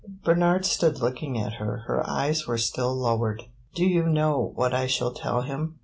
Bernard 0.23 0.65
stood 0.65 0.97
looking 0.99 1.37
at 1.39 1.59
her; 1.61 1.83
her 1.85 2.01
eyes 2.09 2.47
were 2.47 2.57
still 2.57 2.95
lowered. 2.95 3.43
"Do 3.75 3.85
you 3.85 4.01
know 4.09 4.51
what 4.55 4.73
I 4.73 4.87
shall 4.87 5.13
tell 5.13 5.41
him? 5.41 5.75